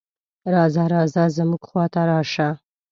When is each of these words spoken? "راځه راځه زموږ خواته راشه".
"راځه 0.53 0.83
راځه 0.93 1.23
زموږ 1.37 1.61
خواته 1.69 2.01
راشه". 2.09 2.49